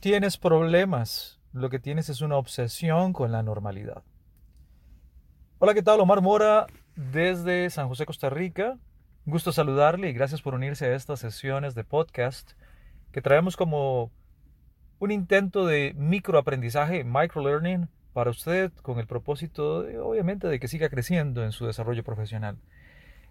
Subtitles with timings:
[0.00, 4.02] Tienes problemas, lo que tienes es una obsesión con la normalidad.
[5.58, 6.00] Hola, ¿qué tal?
[6.00, 8.78] Omar Mora desde San José, Costa Rica.
[9.26, 12.52] Gusto saludarle y gracias por unirse a estas sesiones de podcast
[13.12, 14.10] que traemos como
[15.00, 21.44] un intento de microaprendizaje, microlearning para usted con el propósito, obviamente, de que siga creciendo
[21.44, 22.56] en su desarrollo profesional.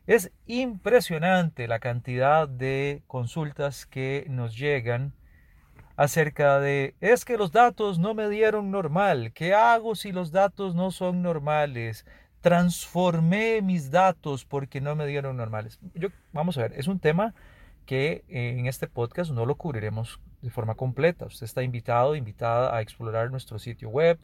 [0.05, 5.13] Es impresionante la cantidad de consultas que nos llegan
[5.99, 10.73] acerca de, es que los datos no me dieron normal, ¿qué hago si los datos
[10.73, 12.05] no son normales?
[12.39, 15.77] Transformé mis datos porque no me dieron normales.
[15.95, 17.35] Yo, vamos a ver, es un tema
[17.85, 21.25] que en este podcast no lo cubriremos de forma completa.
[21.25, 24.17] Usted está invitado, invitada a explorar nuestro sitio web,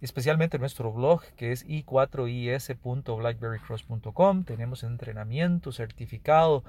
[0.00, 4.44] especialmente nuestro blog que es i4is.blackberrycross.com.
[4.44, 6.62] Tenemos entrenamiento certificado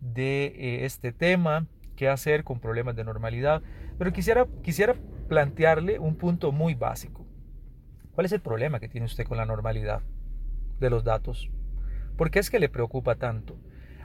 [0.00, 3.62] de eh, este tema qué hacer con problemas de normalidad.
[3.98, 4.94] Pero quisiera, quisiera
[5.28, 7.26] plantearle un punto muy básico.
[8.14, 10.00] ¿Cuál es el problema que tiene usted con la normalidad
[10.78, 11.50] de los datos?
[12.16, 13.58] ¿Por qué es que le preocupa tanto?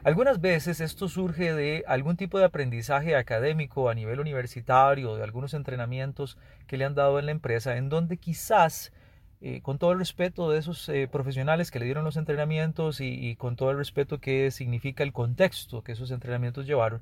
[0.04, 5.54] Algunas veces esto surge de algún tipo de aprendizaje académico a nivel universitario, de algunos
[5.54, 6.38] entrenamientos
[6.68, 8.94] que le han dado en la empresa, en donde quizás,
[9.42, 13.36] eh, con todo el respeto de esos eh, profesionales que le dieron los entrenamientos y
[13.36, 17.02] con todo el respeto que significa el contexto que esos entrenamientos llevaron,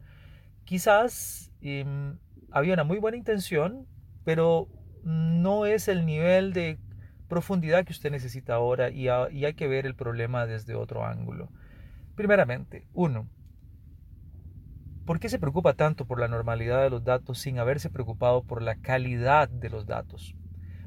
[0.68, 2.18] quizás em,
[2.52, 3.88] había una muy buena intención,
[4.26, 4.68] pero
[5.04, 6.78] no es el nivel de
[7.30, 11.50] profundidad que usted necesita ahora y, y hay que ver el problema desde otro ángulo.
[12.16, 13.30] Primeramente, uno,
[15.06, 18.62] ¿por qué se preocupa tanto por la normalidad de los datos sin haberse preocupado por
[18.62, 20.36] la calidad de los datos?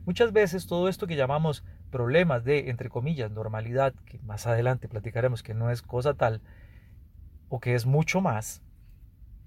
[0.04, 5.42] Muchas veces todo esto que llamamos problemas de, entre comillas, normalidad, que más adelante platicaremos
[5.42, 6.42] que no es cosa tal,
[7.48, 8.62] o que es mucho más,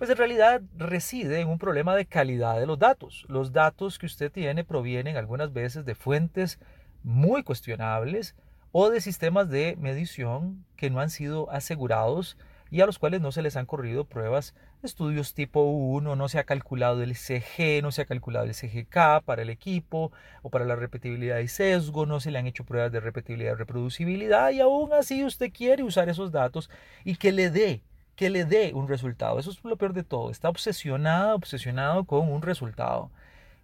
[0.04, 3.26] pues en realidad reside en un problema de calidad de los datos.
[3.30, 6.60] Los datos que usted tiene provienen algunas veces de fuentes
[7.04, 8.36] muy cuestionables
[8.74, 12.38] o de sistemas de medición que no han sido asegurados
[12.70, 16.38] y a los cuales no se les han corrido pruebas, estudios tipo 1, no se
[16.38, 20.66] ha calculado el CG, no se ha calculado el CGK para el equipo o para
[20.66, 24.60] la repetibilidad y sesgo, no se le han hecho pruebas de repetibilidad y reproducibilidad y
[24.60, 26.70] aún así usted quiere usar esos datos
[27.06, 27.84] y que le dé
[28.16, 29.40] que le dé un resultado.
[29.40, 30.30] Eso es lo peor de todo.
[30.30, 33.12] Está obsesionado, obsesionado con un resultado.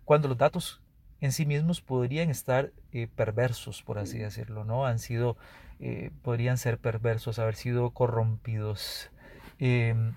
[0.05, 0.81] Cuando los datos
[1.21, 4.85] en sí mismos podrían estar eh, perversos, por así decirlo, ¿no?
[4.85, 5.37] Han sido,
[5.79, 9.11] eh, podrían ser perversos, haber sido corrompidos.
[9.59, 10.13] Em,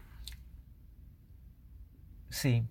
[2.31, 2.65] sí.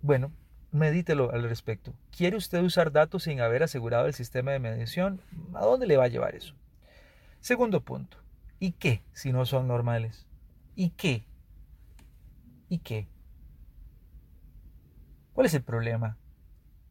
[0.00, 0.32] Bueno,
[0.70, 1.92] medítelo al respecto.
[2.16, 5.20] ¿Quiere usted usar datos sin haber asegurado el sistema de medición?
[5.54, 6.54] ¿A dónde le va a llevar eso?
[7.40, 8.16] Segundo punto.
[8.60, 10.27] ¿Y qué si no son normales?
[10.78, 11.24] ¿Y qué?
[12.68, 13.08] ¿Y qué?
[15.32, 16.16] ¿Cuál es el problema?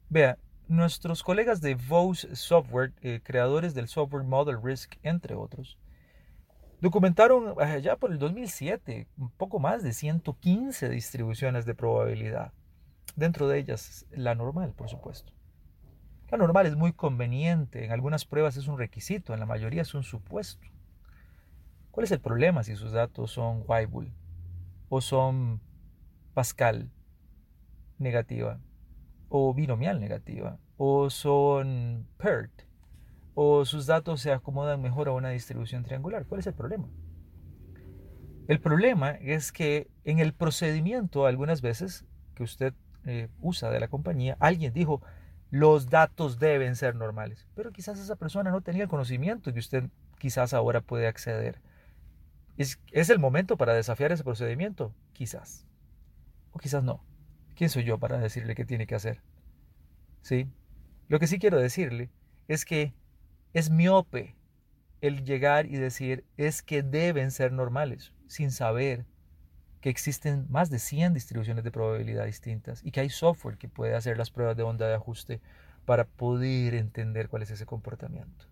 [0.10, 0.38] Vea,
[0.68, 5.78] nuestros colegas de Vose Software, eh, creadores del software Model Risk, entre otros,
[6.82, 12.52] documentaron eh, ya por el 2007 un poco más de 115 distribuciones de probabilidad.
[13.16, 15.32] Dentro de ellas, la normal, por supuesto.
[16.30, 19.94] La normal es muy conveniente, en algunas pruebas es un requisito, en la mayoría es
[19.94, 20.68] un supuesto.
[21.98, 24.14] ¿Cuál es el problema si sus datos son Weibull
[24.88, 25.62] o son
[26.36, 26.92] Pascal
[27.98, 28.60] negativa
[29.30, 32.52] o binomial negativa o son PERT
[33.34, 36.28] o sus datos se acomodan mejor a una distribución triangular?
[36.28, 36.88] ¿Cuál es el problema?
[38.48, 42.06] El problema es que en el procedimiento algunas veces
[42.36, 42.76] que usted
[43.08, 45.02] eh, usa de la compañía, alguien dijo,
[45.50, 49.90] los datos deben ser normales, pero quizás esa persona no tenía el conocimiento que usted
[50.20, 51.60] quizás ahora puede acceder.
[52.58, 54.94] ¿Es, el momento para desafiar ese procedimiento?
[55.14, 55.66] Quizás.
[56.52, 57.04] O quizás no.
[57.56, 59.22] ¿Quién soy yo para decirle qué tiene que hacer?
[60.22, 60.50] ¿Sí?
[61.08, 62.10] Lo que sí quiero decirle
[62.48, 62.94] es que
[63.54, 64.36] es miope
[65.02, 69.06] el llegar y decir es que deben ser normales, sin saber
[69.82, 73.96] que existen más de 100 distribuciones de probabilidad distintas y que hay software que puede
[73.96, 75.42] hacer las pruebas de onda de ajuste
[75.86, 78.46] para poder entender cuál es ese comportamiento.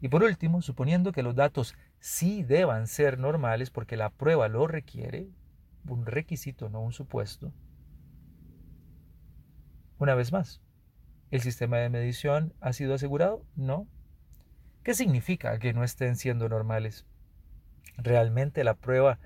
[0.00, 4.66] Y por último, suponiendo que los datos sí deban ser normales porque la prueba lo
[4.66, 5.28] requiere,
[5.86, 7.52] un requisito, no un supuesto,
[10.00, 10.62] una vez más,
[11.30, 13.44] ¿el sistema de medición ha sido asegurado?
[13.54, 13.86] No.
[14.82, 17.04] ¿Qué significa que no estén siendo normales?
[17.98, 19.18] ¿Realmente la prueba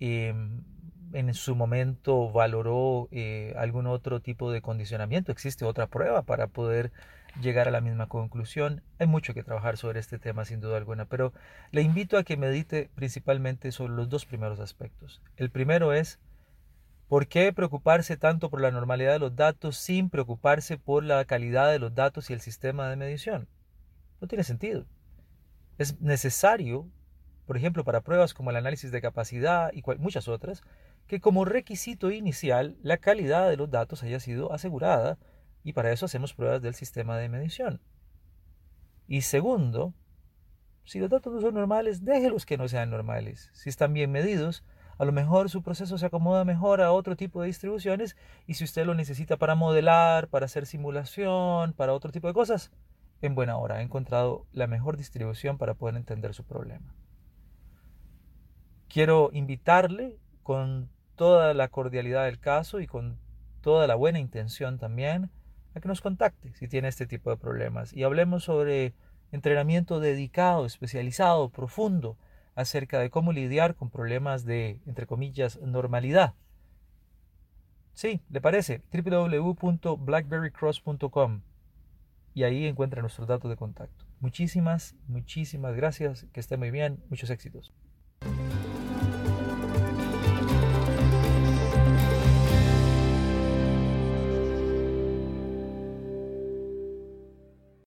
[0.00, 0.64] em,
[1.12, 5.32] en su momento valoró eh, algún otro tipo de condicionamiento?
[5.32, 6.92] ¿Existe otra prueba para poder
[7.40, 8.82] llegar a la misma conclusión?
[8.98, 11.32] Hay mucho que trabajar sobre este tema sin duda alguna, pero
[11.70, 15.22] le invito a que medite principalmente sobre los dos primeros aspectos.
[15.36, 16.18] El primero es
[17.08, 21.70] ¿Por qué preocuparse tanto por la normalidad de los datos sin preocuparse por la calidad
[21.70, 23.46] de los datos y el sistema de medición?
[24.20, 24.86] No tiene sentido.
[25.78, 26.88] Es necesario,
[27.46, 30.62] por ejemplo, para pruebas como el análisis de capacidad y muchas otras,
[31.06, 35.16] que como requisito inicial la calidad de los datos haya sido asegurada
[35.66, 37.80] y para eso hacemos pruebas del sistema de medición.
[39.08, 39.94] Y segundo,
[40.84, 43.50] si los datos no son normales, déjelos que no sean normales.
[43.52, 44.64] Si están bien medidos,
[44.96, 48.16] a lo mejor su proceso se acomoda mejor a otro tipo de distribuciones
[48.46, 52.70] y si usted lo necesita para modelar, para hacer simulación, para otro tipo de cosas,
[53.20, 56.94] en buena hora ha encontrado la mejor distribución para poder entender su problema.
[58.86, 63.18] Quiero invitarle con toda la cordialidad del caso y con
[63.62, 65.32] toda la buena intención también
[65.76, 68.94] a que nos contacte si tiene este tipo de problemas y hablemos sobre
[69.30, 72.16] entrenamiento dedicado, especializado, profundo
[72.54, 76.32] acerca de cómo lidiar con problemas de, entre comillas, normalidad.
[77.92, 78.80] Sí, ¿le parece?
[78.90, 81.42] www.blackberrycross.com
[82.32, 84.06] y ahí encuentra nuestros datos de contacto.
[84.20, 87.74] Muchísimas, muchísimas gracias, que esté muy bien, muchos éxitos.